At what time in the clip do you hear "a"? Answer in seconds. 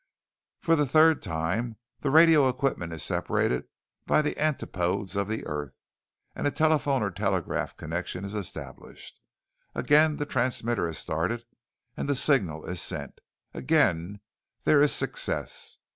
6.47-6.49